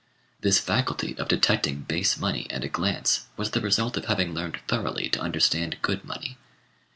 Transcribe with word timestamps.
This 0.39 0.57
faculty 0.57 1.15
of 1.19 1.27
detecting 1.27 1.81
base 1.81 2.17
money 2.17 2.49
at 2.49 2.63
a 2.63 2.67
glance 2.67 3.27
was 3.37 3.51
the 3.51 3.61
result 3.61 3.95
of 3.97 4.05
having 4.05 4.33
learned 4.33 4.57
thoroughly 4.67 5.09
to 5.09 5.21
understand 5.21 5.77
good 5.83 6.03
money. 6.03 6.39